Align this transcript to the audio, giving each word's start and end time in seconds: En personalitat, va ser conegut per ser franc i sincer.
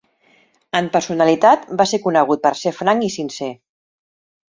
En 0.79 0.87
personalitat, 0.95 1.69
va 1.83 1.89
ser 1.93 2.01
conegut 2.09 2.43
per 2.49 2.55
ser 2.65 2.77
franc 2.81 3.09
i 3.13 3.15
sincer. 3.21 3.55